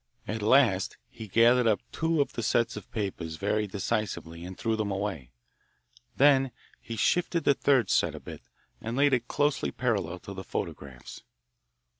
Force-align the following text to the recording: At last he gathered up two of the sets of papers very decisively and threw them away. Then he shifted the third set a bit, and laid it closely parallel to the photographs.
At 0.27 0.41
last 0.41 0.97
he 1.11 1.27
gathered 1.27 1.67
up 1.67 1.79
two 1.91 2.21
of 2.21 2.33
the 2.33 2.41
sets 2.41 2.75
of 2.75 2.89
papers 2.89 3.35
very 3.35 3.67
decisively 3.67 4.43
and 4.43 4.57
threw 4.57 4.75
them 4.75 4.89
away. 4.89 5.29
Then 6.17 6.49
he 6.81 6.95
shifted 6.95 7.43
the 7.43 7.53
third 7.53 7.91
set 7.91 8.15
a 8.15 8.19
bit, 8.19 8.41
and 8.81 8.97
laid 8.97 9.13
it 9.13 9.27
closely 9.27 9.71
parallel 9.71 10.17
to 10.21 10.33
the 10.33 10.43
photographs. 10.43 11.21